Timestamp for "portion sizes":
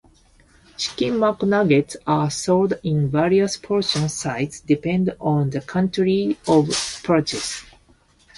3.55-4.59